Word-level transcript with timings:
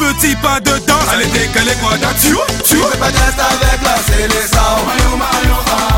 petit 0.00 0.34
pas 0.36 0.60
de 0.60 0.72
danse 0.86 1.08
Allez 1.12 1.26
décaler 1.26 1.74
quoi 1.82 1.96
d'actu 1.98 2.34
Tu 2.64 2.76
fais 2.76 2.98
pas 2.98 3.10
de 3.10 3.16
geste 3.16 3.38
avec 3.38 3.82
la 3.82 3.96
célestin 3.96 4.60
Mario, 4.86 5.16
Mario, 5.16 5.54
Mario 5.66 5.89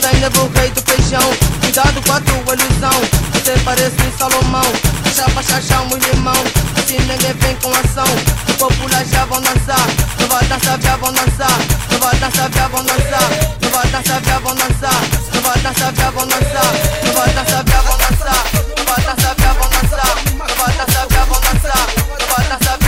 Deus 0.00 0.04
ainda 0.04 0.40
o 0.40 0.48
rei 0.58 0.70
do 0.70 0.80
feijão. 0.82 1.20
Cuidado 1.60 2.00
com 2.02 2.12
a 2.12 2.20
tua 2.20 2.54
ilusão. 2.54 3.00
Você 3.34 3.52
parece 3.64 3.96
um 4.00 4.18
Salomão. 4.18 4.72
Chapa, 5.14 5.42
chachão 5.42 5.86
e 5.90 6.14
limão 6.14 6.34
Se 6.74 6.80
assim 6.80 6.98
ninguém 7.06 7.34
vem 7.34 7.54
com 7.56 7.70
ação. 7.70 8.08
Os 8.48 8.56
populares 8.56 9.10
já 9.10 9.24
vão 9.26 9.40
dançar. 9.42 9.86
Não 10.18 10.28
vai 10.28 10.44
dançar, 10.46 10.80
já 10.80 10.96
vão 10.96 11.12
dançar. 11.12 11.58
Não 11.90 11.98
vai 11.98 12.16
dançar, 12.16 12.50
já 12.52 12.68
vão 12.68 12.84
dançar. 12.84 13.30
Não 13.60 13.70
vai 13.70 13.86
dançar, 13.88 14.24
já 14.24 14.38
vão 14.38 14.54
dançar. 14.54 15.00
Não 15.34 15.42
vai 15.42 15.58
dançar, 15.58 15.94
já 15.94 16.10
vão 16.10 16.26
dançar. 16.26 16.72
Não 17.04 17.12
vai 17.14 17.32
dançar, 17.32 17.64
já 17.68 17.80
vão 17.82 17.98
dançar. 17.98 18.44
Não 18.76 18.84
vai 18.86 19.02
dançar, 19.04 19.36
já 19.38 19.52
vão 19.52 19.68
dançar. 19.68 20.16
Não 20.38 20.56
vai 20.56 20.72
dançar, 20.72 21.06
já 21.10 21.24
vão 21.24 21.40
dançar. 21.40 21.86
Não 22.20 22.26
vai 22.36 22.48
dançar, 22.48 22.79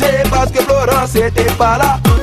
fâché 0.00 0.22
parce 0.30 0.50
que 0.50 0.60
Florence 0.62 1.14
était 1.16 1.44
pas 1.56 1.78
là. 1.78 2.19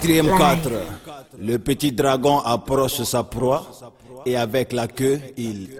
Quatrième 0.00 0.38
cadre. 0.38 0.80
Le 1.38 1.58
petit 1.58 1.92
dragon 1.92 2.38
approche 2.40 3.02
sa 3.02 3.22
proie 3.22 3.66
et 4.24 4.34
avec 4.34 4.72
la 4.72 4.88
queue, 4.88 5.20
il... 5.36 5.76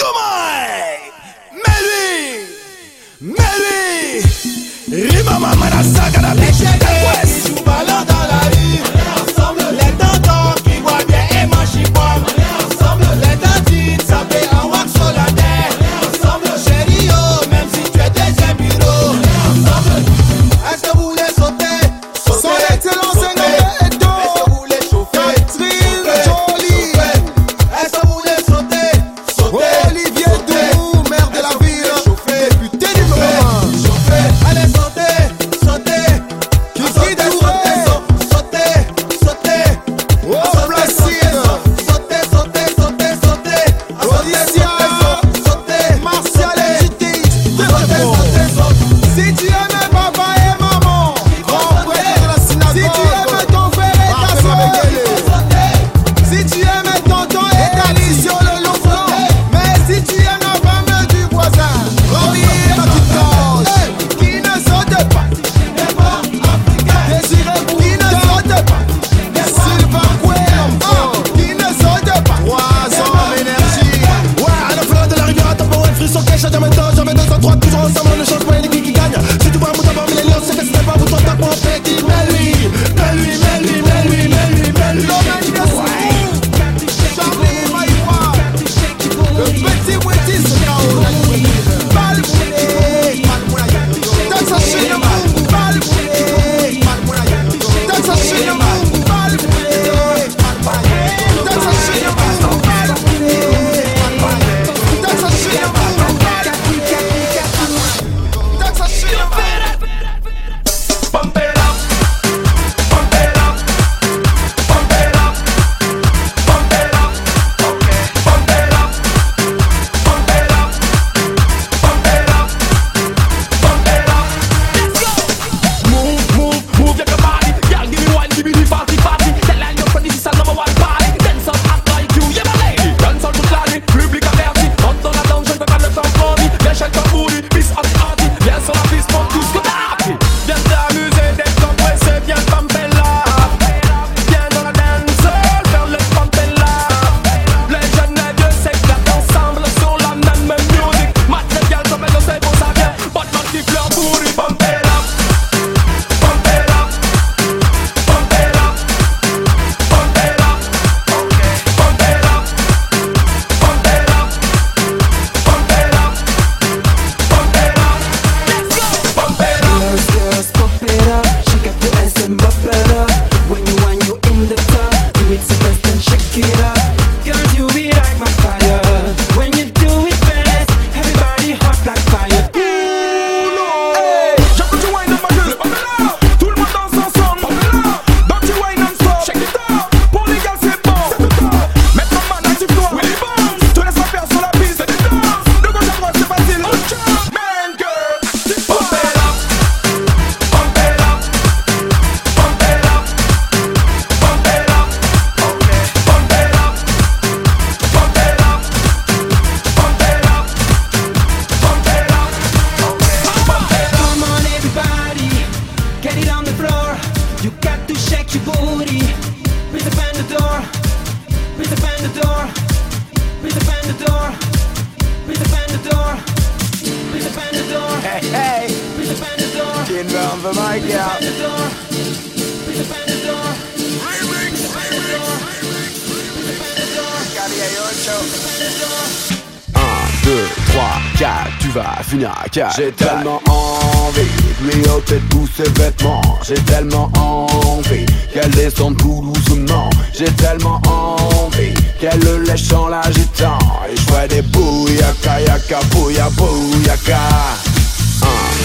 J'ai 242.76 242.90
tellement 242.92 243.40
envie 243.46 244.26
de 244.60 244.72
lui 244.72 244.88
ôter 244.88 245.20
tous 245.30 245.48
ses 245.56 245.70
vêtements. 245.80 246.20
J'ai 246.42 246.58
tellement 246.64 247.08
envie 247.16 248.04
qu'elle 248.32 248.50
descende 248.50 248.96
tout 248.96 249.32
doucement. 249.32 249.88
J'ai 250.12 250.30
tellement 250.32 250.80
envie 250.88 251.72
qu'elle 252.00 252.18
le 252.20 252.42
lèche 252.42 252.72
en 252.72 252.88
l'agitant. 252.88 253.58
Et 253.88 253.96
je 253.96 254.02
fais 254.12 254.26
des 254.26 254.42
bouillaka 254.42 255.40
yaka 255.40 255.78
bouya 255.92 256.28
bouyaka 256.30 257.16
1, 257.16 257.59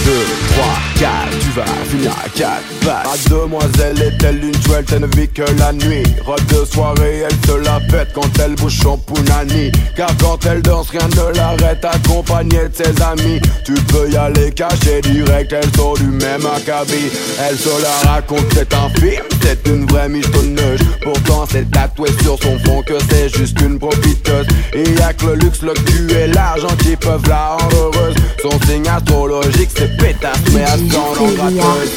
2, 0.05 0.11
3, 0.53 0.65
4, 0.99 1.39
tu 1.39 1.49
vas 1.49 1.65
finir 1.89 2.11
à 2.11 2.29
4 2.29 2.75
Mademoiselle 2.85 4.01
est-elle 4.01 4.43
une 4.43 4.61
chouette, 4.61 4.85
elle 4.91 5.01
ne 5.01 5.07
vit 5.07 5.27
que 5.27 5.41
la 5.57 5.73
nuit. 5.73 6.03
Robe 6.23 6.45
de 6.45 6.63
soirée, 6.65 7.23
elle 7.27 7.49
se 7.49 7.57
la 7.57 7.79
pète 7.79 8.09
quand 8.13 8.29
elle 8.39 8.55
bouge 8.55 8.77
son 8.81 8.97
punani. 8.97 9.71
Car 9.97 10.09
quand 10.19 10.45
elle 10.45 10.61
danse, 10.61 10.89
rien 10.89 11.07
ne 11.07 11.35
l'arrête, 11.35 11.83
accompagnée 11.83 12.69
de 12.69 12.75
ses 12.75 13.01
amis. 13.01 13.39
Tu 13.65 13.73
peux 13.73 14.09
y 14.09 14.15
aller 14.15 14.51
cacher 14.51 15.01
direct, 15.01 15.53
elles 15.53 15.75
sont 15.75 15.95
du 15.95 16.05
même 16.05 16.45
acabit. 16.45 17.09
Elle 17.47 17.57
se 17.57 17.81
la 17.81 18.11
raconte, 18.11 18.45
c'est 18.53 18.73
un 18.73 18.89
film, 18.99 19.23
c'est 19.41 19.67
une 19.67 19.85
vraie 19.85 20.09
michetonneuse 20.09 20.81
Pourtant 21.01 21.45
c'est 21.49 21.69
tatoué 21.69 22.09
sur 22.23 22.37
son 22.41 22.57
front 22.59 22.81
que 22.81 22.93
c'est 23.09 23.29
juste 23.37 23.59
une 23.61 23.77
profiteuse 23.77 24.47
Et 24.73 24.83
y'a 24.97 25.13
que 25.13 25.27
le 25.27 25.35
luxe, 25.35 25.61
le 25.61 25.73
cul 25.73 26.11
et 26.11 26.27
l'argent 26.27 26.75
qui 26.79 26.95
peuvent 26.95 27.27
la 27.27 27.49
rendre 27.49 27.75
heureuse. 27.77 28.15
Son 28.41 28.59
signe 28.67 28.87
astrologique 28.87 29.69
c'est 29.75 29.94
pétasse 29.97 30.37
mais 30.53 30.63
à 30.63 30.77
son 30.77 31.27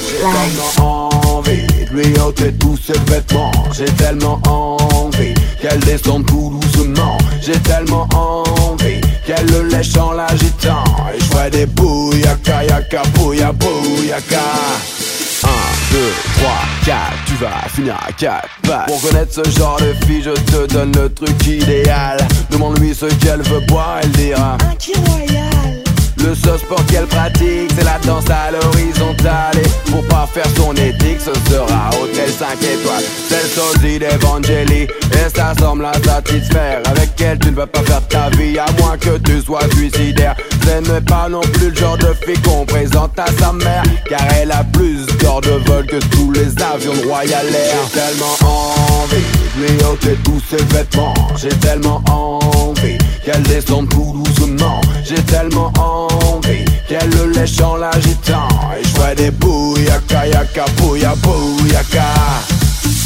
J'ai 0.07 0.19
tellement 0.19 1.11
envie 1.27 1.67
de 1.67 1.97
lui 1.97 2.19
ôter 2.21 2.53
tous 2.55 2.77
ses 2.77 2.99
vêtements. 3.11 3.53
J'ai 3.77 3.91
tellement 3.97 4.41
envie 4.47 5.35
qu'elle 5.61 5.81
descende 5.81 6.27
tout 6.27 6.59
doucement. 6.61 7.19
J'ai 7.41 7.59
tellement 7.61 8.09
envie 8.15 9.01
qu'elle 9.27 9.47
le 9.47 9.69
lèche 9.69 9.97
en 9.97 10.13
l'agitant. 10.13 10.85
Et 11.15 11.21
je 11.21 11.25
fais 11.25 11.51
des 11.51 11.67
bouyaka 11.67 12.65
yaka 12.65 13.03
bouya 13.15 13.53
bouyaka 13.53 14.43
1, 15.45 15.49
2, 15.93 15.99
3, 16.41 16.51
4, 16.85 16.99
tu 17.27 17.35
vas 17.35 17.69
finir 17.69 17.95
à 17.95 18.13
4 18.13 18.49
Pour 18.87 19.01
connaître 19.01 19.33
ce 19.33 19.51
genre 19.59 19.79
de 19.79 19.95
fille, 20.07 20.23
je 20.23 20.31
te 20.31 20.67
donne 20.73 20.93
le 20.93 21.09
truc 21.13 21.47
idéal. 21.47 22.19
Demande-lui 22.51 22.95
ce 22.95 23.07
qu'elle 23.07 23.43
veut 23.43 23.61
boire, 23.69 24.01
elle 24.03 24.11
dira. 24.11 24.59
Un 24.69 24.75
qui 24.75 24.93
royal. 24.95 25.83
Le 26.25 26.35
seul 26.35 26.59
sport 26.59 26.85
qu'elle 26.87 27.07
pratique, 27.07 27.68
d'Evangélie, 33.99 34.87
et 35.13 35.37
ça 35.37 35.53
semble 35.59 35.83
la 35.83 35.93
satisfaire. 35.95 36.81
Avec 36.87 37.11
elle, 37.21 37.39
tu 37.39 37.51
ne 37.51 37.57
vas 37.57 37.67
pas 37.67 37.83
faire 37.83 38.07
ta 38.09 38.31
vie, 38.37 38.59
à 38.59 38.67
moins 38.81 38.97
que 38.97 39.19
tu 39.19 39.41
sois 39.41 39.63
suicidaire. 39.75 40.35
Ce 40.65 40.91
n'est 40.91 41.01
pas 41.01 41.29
non 41.29 41.41
plus 41.41 41.71
le 41.71 41.77
genre 41.77 41.97
de 41.97 42.15
fille 42.25 42.41
qu'on 42.43 42.65
présente 42.65 43.19
à 43.19 43.27
sa 43.39 43.53
mère, 43.53 43.83
car 44.09 44.21
elle 44.41 44.53
a 44.53 44.65
plus 44.65 45.07
d'heures 45.19 45.41
de 45.41 45.61
vol 45.67 45.87
que 45.87 45.97
tous 45.97 46.33
les 46.33 46.49
avions 46.63 46.93
de. 46.93 47.09
J'ai 47.25 47.99
tellement 47.99 48.37
envie 48.43 49.25
de 49.57 49.67
lui 49.67 49.85
ôter 49.85 50.17
tous 50.25 50.41
ses 50.51 50.63
vêtements. 50.75 51.15
J'ai 51.37 51.49
tellement 51.49 52.03
envie 52.11 52.99
qu'elle 53.25 53.43
descende 53.43 53.89
tout 53.89 54.23
doucement. 54.25 54.81
J'ai 55.05 55.23
tellement 55.23 55.73
envie 55.79 56.65
qu'elle 56.89 57.11
le 57.11 57.33
lèche 57.33 57.61
en 57.61 57.77
l'agitant. 57.77 58.49
Et 58.79 58.85
je 58.85 59.01
fais 59.01 59.15
des 59.15 59.31
bouyaka 59.31 60.27
yaka 60.27 60.65
bouya 60.77 61.15
bouyaka. 61.23 62.58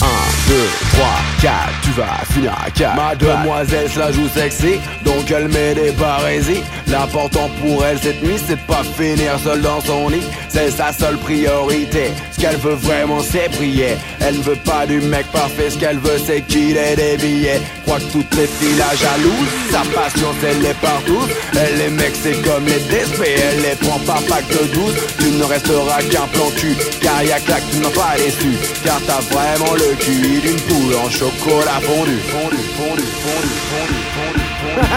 1, 0.03 0.09
2, 0.49 0.67
3, 0.97 1.32
4, 1.43 1.53
tu 1.83 1.91
vas 1.91 2.25
finir 2.33 2.53
à 2.53 2.71
4 2.71 2.95
Mademoiselle 2.95 3.91
se 3.91 3.99
la 3.99 4.13
joue 4.13 4.29
sexy, 4.29 4.79
donc 5.05 5.29
elle 5.29 5.49
met 5.49 5.75
des 5.75 5.91
barésies. 5.91 6.63
L'important 6.87 7.51
pour 7.61 7.85
elle 7.85 7.99
cette 7.99 8.23
nuit, 8.23 8.39
c'est 8.47 8.61
pas 8.61 8.83
finir 8.97 9.41
seule 9.43 9.61
dans 9.61 9.81
son 9.81 10.09
lit. 10.09 10.23
C'est 10.49 10.71
sa 10.71 10.93
seule 10.93 11.17
priorité, 11.17 12.13
ce 12.31 12.41
qu'elle 12.41 12.59
veut 12.59 12.75
vraiment 12.75 13.21
c'est 13.21 13.51
prier 13.57 13.97
Elle 14.21 14.37
ne 14.37 14.43
veut 14.43 14.59
pas 14.65 14.87
du 14.87 15.01
mec 15.01 15.27
parfait, 15.33 15.71
ce 15.71 15.79
qu'elle 15.79 15.99
veut 15.99 16.21
c'est 16.25 16.43
qu'il 16.43 16.77
ait 16.77 16.95
des 16.95 17.17
billets. 17.17 17.61
Crois 17.87 17.99
que 17.99 18.13
toutes 18.13 18.35
les 18.37 18.47
filles 18.47 18.79
la 18.79 18.95
jalousent, 18.95 19.73
sa 19.73 19.81
passion 20.01 20.29
c'est 20.41 20.55
les 20.61 20.75
partout. 20.75 21.27
Elle 21.59 21.79
les 21.79 21.89
mecs 21.91 22.15
c'est 22.23 22.41
comme 22.43 22.67
les 22.67 22.79
DSP, 22.79 23.25
elle 23.27 23.63
les 23.63 23.77
prend 23.85 23.99
pas 24.01 24.21
pack 24.29 24.47
de 24.47 24.73
12 24.73 24.95
Tu 25.19 25.31
ne 25.31 25.43
resteras 25.43 26.03
qu'un 26.03 26.29
plan 26.33 26.51
cul, 26.57 26.77
car 27.01 27.21
y'a 27.25 27.41
claque 27.41 27.65
tu 27.73 27.79
n'as 27.79 27.91
pas 27.91 28.15
déçu. 28.17 28.53
Car 28.85 29.01
t'as 29.09 29.21
vraiment 29.35 29.75
le 29.75 29.97
cul 29.97 30.41
d'une 30.41 30.61
poule 30.61 30.95
en 31.05 31.11
chocolat 31.11 31.32
fondu, 31.39 31.81
fondu, 31.81 32.19
fondu, 32.31 32.57
fondu, 32.77 33.03
fondu, 33.27 33.49
fondu, 33.69 33.99
fondu. 34.15 34.93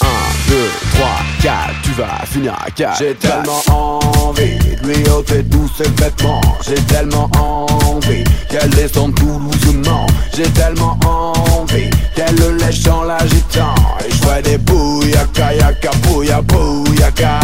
1, 0.00 0.06
2, 0.48 0.56
3, 0.94 1.08
4, 1.42 1.54
tu 1.82 1.90
vas 1.92 2.26
finir 2.26 2.54
à 2.54 2.70
4 2.70 2.98
J'ai 2.98 3.14
tellement 3.14 3.62
envie 3.70 4.58
de 4.58 4.86
lui 4.86 5.08
ôter 5.10 5.44
tous 5.44 5.70
ses 5.76 5.88
vêtements 6.02 6.40
J'ai 6.66 6.80
tellement 6.86 7.30
envie 7.38 8.24
qu'elle 8.48 8.70
descende 8.70 9.14
tout 9.14 9.40
doucement 9.50 10.06
J'ai 10.36 10.48
tellement 10.50 10.98
envie 11.04 11.90
qu'elle 12.14 12.34
le 12.36 12.56
lèche 12.56 12.86
en 12.86 13.02
l'agitant 13.04 13.74
Et 14.06 14.10
je 14.10 14.16
fais 14.16 14.42
des 14.42 14.58
bouyaka 14.58 15.54
yaka 15.54 15.90
bouya 16.02 16.42
bouyaka 16.42 17.40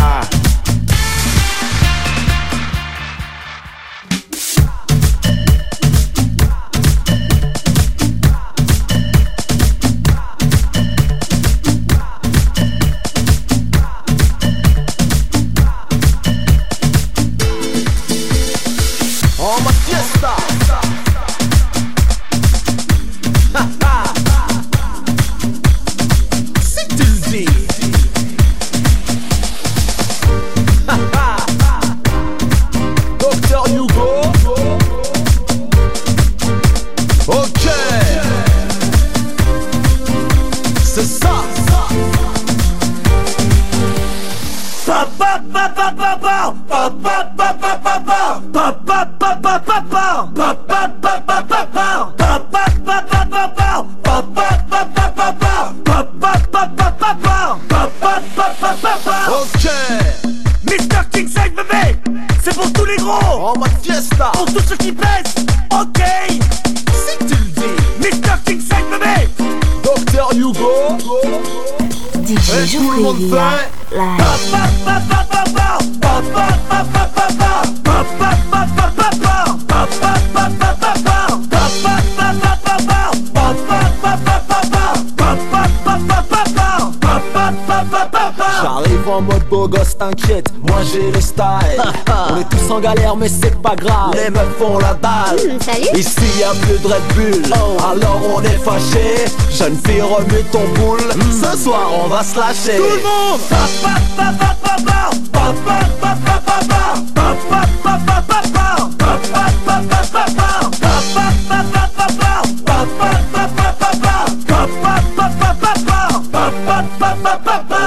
Jeune 99.58 99.76
fille, 99.84 100.00
remue 100.00 100.44
ton 100.52 100.62
boule. 100.74 101.00
Ce 101.32 101.58
soir, 101.58 101.90
on 102.04 102.06
va 102.06 102.22
se 102.22 102.38
lâcher. 102.38 102.76
Tout 102.76 102.84
le 102.84 103.02
monde 103.02 103.40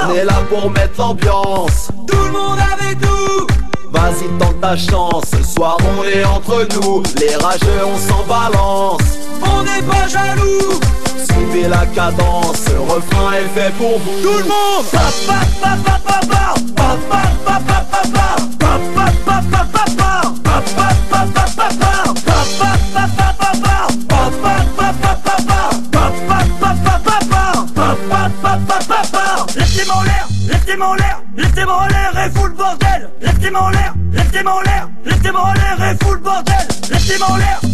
On 0.10 0.14
est 0.14 0.26
là 0.26 0.34
pour 0.50 0.70
mettre 0.72 1.00
l'ambiance. 1.00 1.88
Tout 2.06 2.18
le 2.18 2.32
monde 2.32 2.60
avec 2.74 2.98
nous. 3.02 3.48
Vas-y, 3.94 4.28
tente 4.38 4.60
ta 4.60 4.76
chance. 4.76 5.24
Ce 5.32 5.42
soir, 5.42 5.78
on 5.98 6.04
est 6.04 6.26
entre 6.26 6.68
nous. 6.82 7.02
Les 7.18 7.38
rageux, 7.38 7.86
on 7.86 7.98
s'en 7.98 8.26
balance. 8.26 9.02
On 9.42 9.64
n'est 9.64 9.82
pas 9.84 10.10
jaloux. 10.10 10.82
Suivez 11.42 11.68
la 11.68 11.88
cadence, 11.88 12.66
le 12.70 12.82
refrain 12.82 13.32
est 13.34 13.60
fait 13.60 13.74
pour 13.74 13.98
vous. 13.98 14.22
Tout 14.22 14.38
le 14.38 14.44
monde 14.44 14.86
Laissez-moi 29.58 29.96
en 29.96 30.04
l'air, 30.04 30.28
laissez-moi 30.48 30.88
en 30.88 30.94
l'air, 30.94 31.22
laissez-moi 31.36 31.76
en 31.76 31.88
l'air 31.88 32.26
et 32.26 32.30
fous 32.30 32.46
le 32.46 32.54
bordel 32.54 33.10
Laissez-moi 33.20 33.62
en 33.62 33.70
l'air, 33.70 33.96
laissez-moi 34.14 34.54
en 34.54 34.62
l'air, 34.62 34.89
laissez-moi 35.06 35.42
en 35.42 35.54
l'air 35.54 35.92
et 35.92 36.06
fous 36.06 36.14
le 36.14 36.20
bordel 36.20 36.68
Laissez-moi 36.92 37.28
en 37.32 37.38
l'air, 37.38 37.62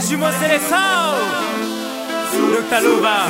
Les 0.00 0.08
jumeaux 0.08 0.32
Célestin 0.40 1.12
Le 2.32 2.62
Talova 2.70 3.28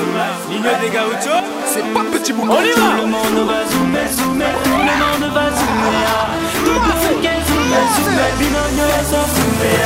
Nino 0.48 0.70
des 0.80 0.90
Gauchos 0.90 1.42
c'est 1.66 1.82
pas 1.92 2.04
petit 2.12 2.32
boulot. 2.32 2.52
On 2.52 2.62
y 2.62 2.70
va. 2.78 3.02
Le 3.02 3.06
monde 3.06 3.46
va 3.46 3.66
zoomer, 3.66 4.06
zoomer, 4.10 4.54
tout 4.62 4.78
le 4.78 4.94
monde 5.02 5.26
va 5.34 5.46
zoomer. 5.50 6.30
Tout 6.62 6.70
le 6.70 6.80
monde 6.86 7.14
qui 7.22 7.30
zoomer, 7.46 7.84
zoomer, 7.94 8.30
binogno 8.38 8.86
et 8.86 9.04
son 9.06 9.22
zoomer. 9.34 9.82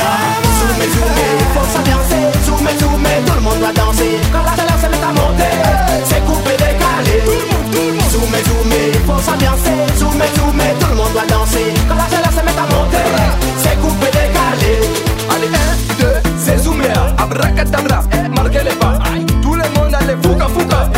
Zoomé, 0.60 0.86
zoomé, 0.92 1.26
faut 1.52 1.68
s'ambiancer 1.72 2.24
Zoomé, 2.44 2.72
zoomé, 2.80 3.12
tout 3.26 3.34
le 3.34 3.40
monde 3.40 3.60
doit 3.60 3.72
danser. 3.72 4.20
Quand 4.32 4.44
la 4.44 4.56
chaleur 4.56 4.78
se 4.80 4.88
met 4.92 5.04
à 5.04 5.12
monter 5.12 5.56
C'est 6.04 6.24
coupé, 6.24 6.52
décalé. 6.52 7.20
Zoomé, 8.12 8.38
zoomé, 8.44 8.80
faut 9.06 9.20
s'ambiancer 9.24 9.76
Zoomé, 9.96 10.26
zoomé, 10.36 10.68
tout 10.80 10.88
le 10.88 10.96
monde 10.96 11.12
doit 11.12 11.28
danser. 11.28 11.72
Quand 11.88 11.96
la 11.96 12.08
chaleur 12.12 12.32
se 12.32 12.42
met 12.44 12.56
à 12.56 12.66
monter 12.68 13.53
Abracadabra, 17.74 18.28
marquez 18.34 18.64
les 18.64 18.76
pas. 18.76 18.98
Tout 19.42 19.54
le 19.54 19.64
monde 19.74 19.94
a 19.94 20.00
les 20.04 20.16
fouca 20.22 20.46
fouca. 20.48 20.90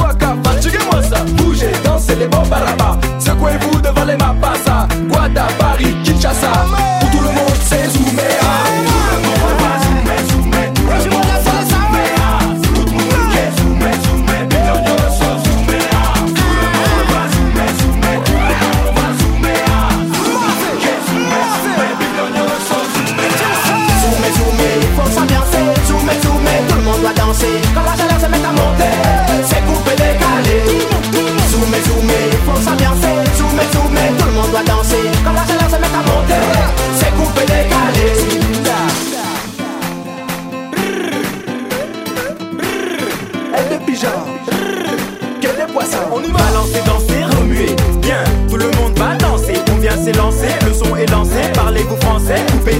Waka, 0.00 0.36
fatiguez-moi 0.44 1.02
ça. 1.02 1.24
Bougez, 1.36 1.72
dansez 1.84 2.14
les 2.16 2.28
bobaraba. 2.28 2.98
Secouez-vous 3.18 3.80
devant 3.80 4.04
les 4.04 4.16
mapasa. 4.16 4.88
Guada, 5.08 5.46
Paris, 5.58 5.96
Kinshasa. 6.04 6.97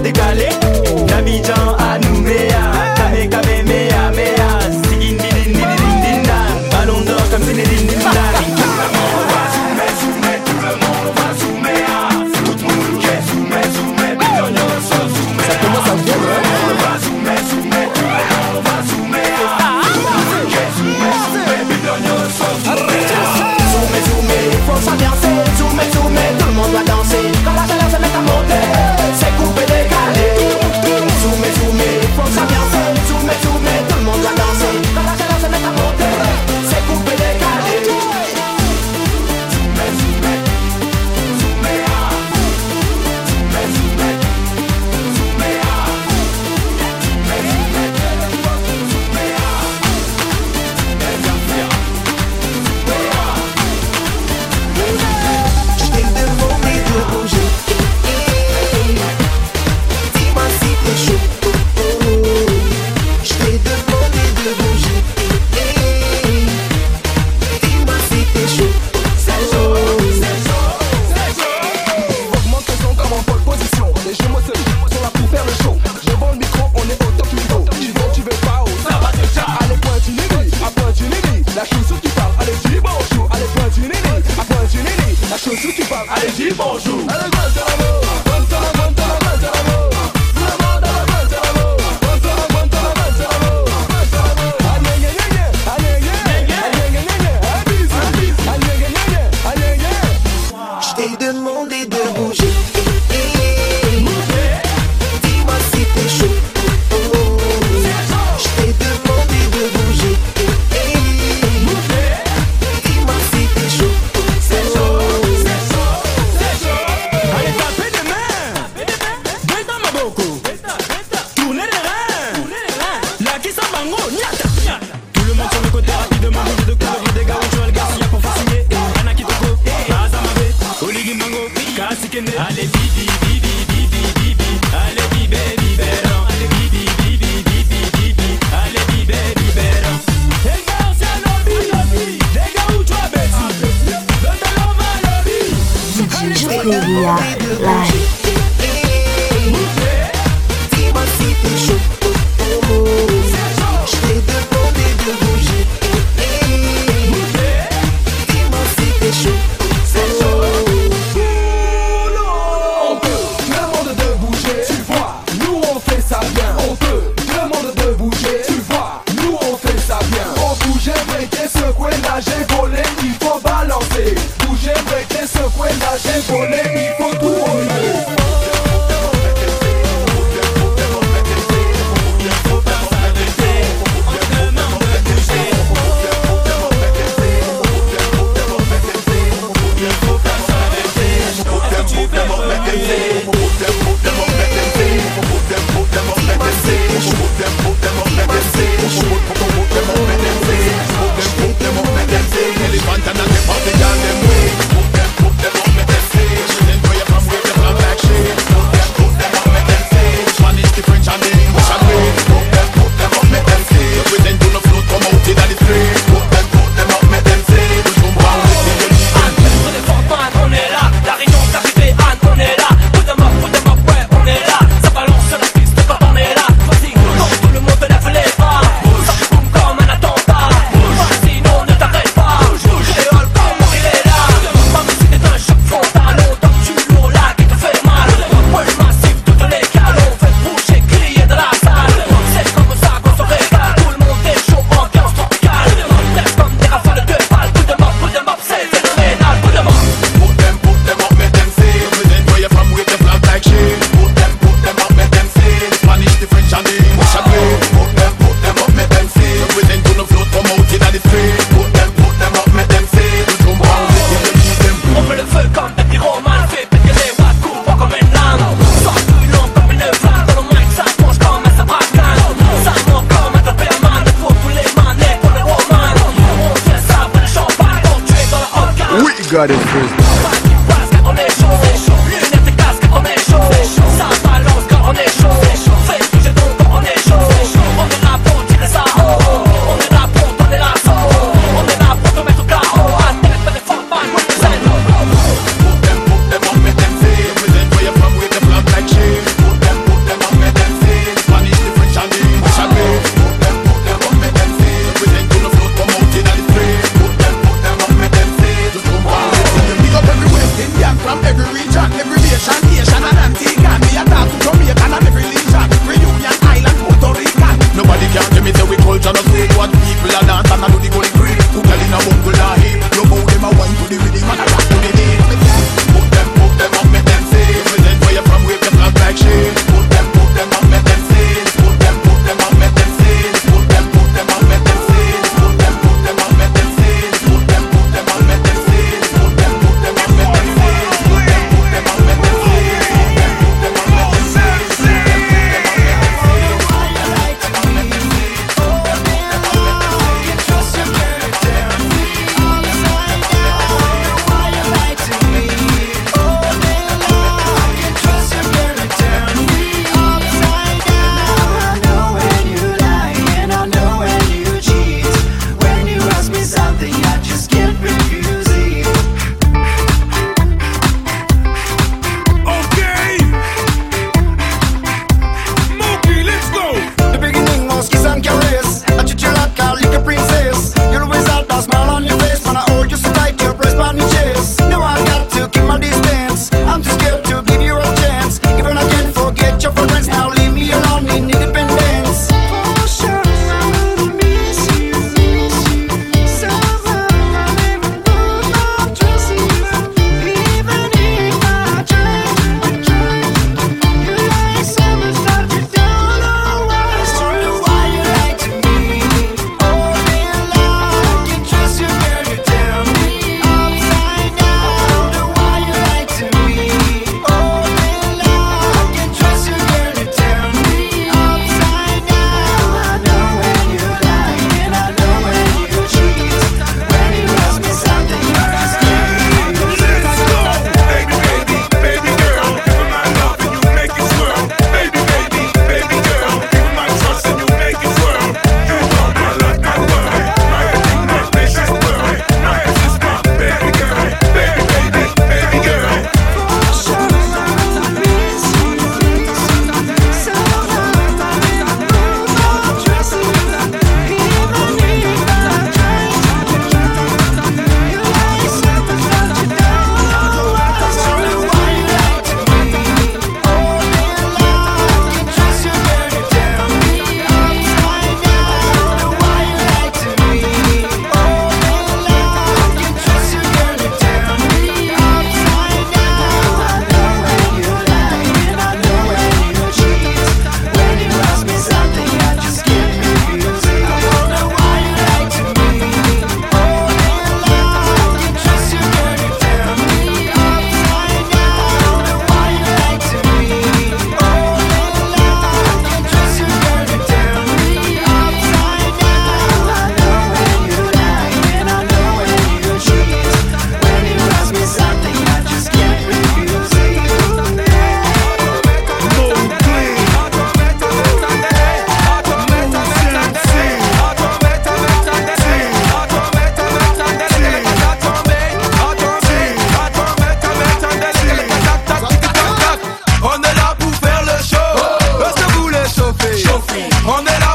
Décalé. 0.01 0.49
D'Abidjan 1.07 1.77
à 1.79 1.88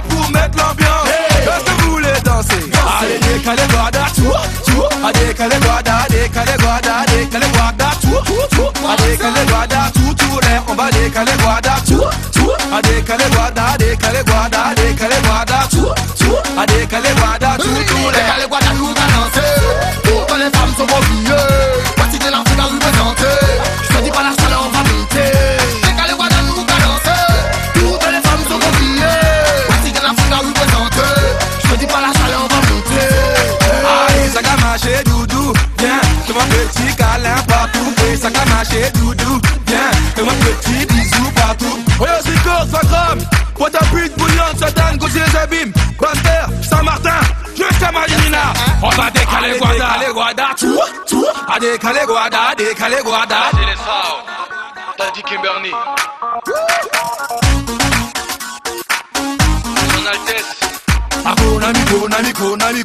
pour 0.09 0.29
mettre 0.31 0.57
l'ambiance. 0.57 1.07
Hey. 1.07 1.43
Est-ce 1.43 1.63
que 1.63 1.81
vous 1.81 1.91
voulez 1.91 2.21
danser? 2.23 2.63
Allez, 2.99 3.19
décalez 3.19 3.67
guarda, 3.71 4.05
tout, 4.15 4.71
tout. 4.71 4.83
Allez, 5.05 5.27
décalez 5.27 5.59
guarda, 5.59 5.95
décalez 6.09 6.57
guarda, 6.59 7.05
décalez 7.07 7.51
guarda, 7.53 7.89
tout, 8.01 8.55
tout. 8.55 8.87
Allez, 8.87 9.11
décalez 9.11 9.45
guarda, 9.47 9.91
tout, 9.93 10.13
tout. 10.15 10.39
On 10.67 10.75
va 10.75 10.89
décaler 10.89 11.37
guarda, 11.41 11.75
tout, 11.85 12.07
tout. 12.33 12.51
Allez, 12.73 13.01
décalez 13.01 13.29
guarda, 13.31 13.77
décalez 13.77 14.23
guarda, 14.23 14.73
décalez 14.75 15.21
guarda, 15.23 15.67
tout, 15.69 15.93
tout. 16.19 16.37
Allez, 16.57 16.85
décalez 16.85 17.13
guarda, 17.15 17.57
tout, 17.57 17.63
tout. 17.63 18.11
Décalez 18.11 18.47
guarda, 18.49 18.73
nous 18.75 18.87
allons 18.87 19.25
danser. 19.25 19.49
Toutes 20.03 20.37
les 20.37 20.57
femmes 20.57 20.73
sont 20.77 20.87
mobiles. 20.87 21.52
Instagram, 42.73 43.19
boîte 43.57 43.75
à 43.75 43.85
but, 43.85 44.17
bouillante, 44.17 44.57
Satan, 44.59 44.97
les 45.13 45.35
abîmes, 45.37 45.71
Banter, 45.99 46.63
Saint-Martin, 46.67 47.19
jusqu'à 47.55 47.91
On 48.81 48.89
va 48.89 49.09
décaler 49.11 49.57
Guada, 49.59 49.75
décaler 49.75 50.13
Guada, 50.13 50.47
tout, 50.57 50.79
tout, 51.07 51.25
à 51.53 51.59
décaler 51.59 52.05
Guada, 52.05 52.41
à 52.51 52.55
décaler 52.55 52.97
Guada. 53.03 53.35
Kimberly. 55.25 55.71
Son 59.91 60.07
Altesse. 60.07 60.53
Akonami, 61.25 61.79
konami, 62.33 62.33
konami, 62.33 62.83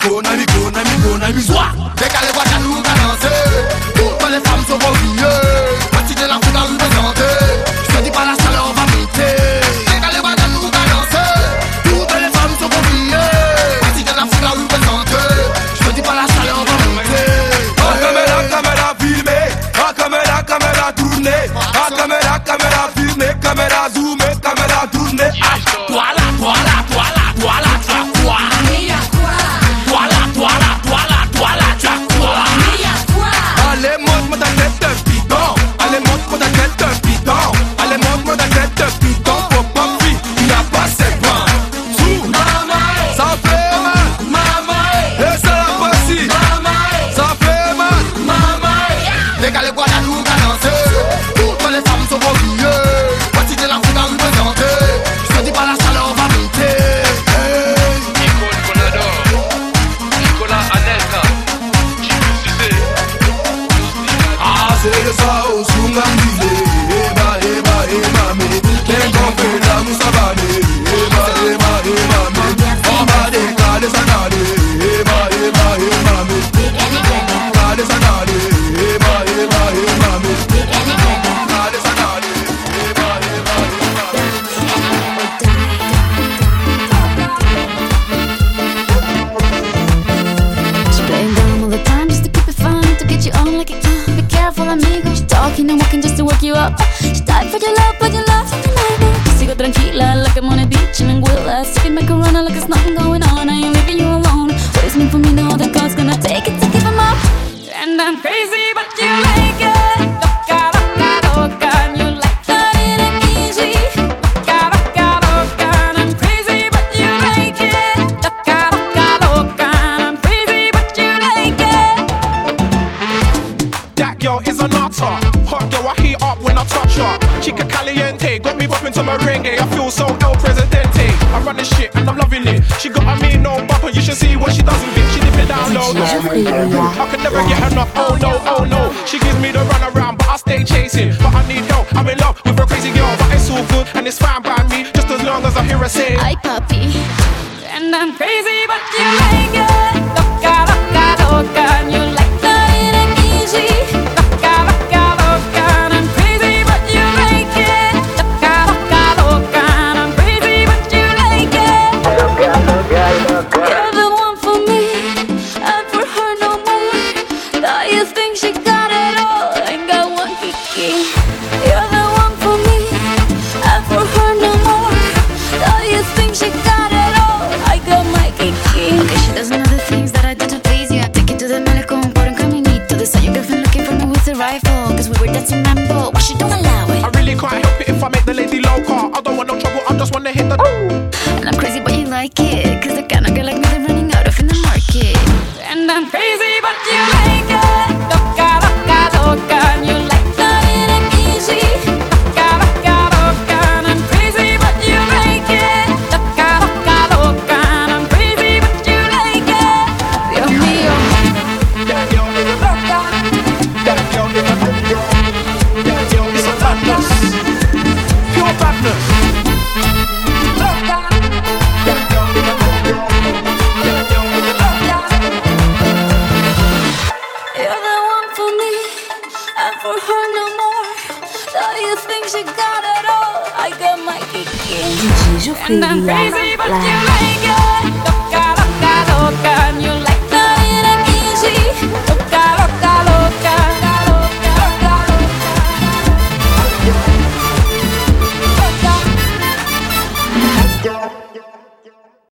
and 147.88 147.96
I'm 147.96 148.14
crazy, 148.14 148.66
but 148.66 148.82
you 148.92 149.04
make 149.32 149.62
it. 149.62 149.77